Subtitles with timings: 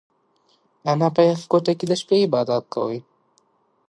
[0.91, 2.89] انا په یخه کوټه کې د شپې عبادت پیل کړ.